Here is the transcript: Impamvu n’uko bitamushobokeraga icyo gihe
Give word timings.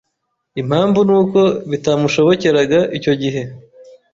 Impamvu 0.61 0.99
n’uko 1.09 1.39
bitamushobokeraga 1.69 2.79
icyo 2.97 3.13
gihe 3.21 3.41